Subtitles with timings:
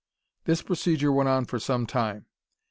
[0.45, 2.25] This procedure went on for some time.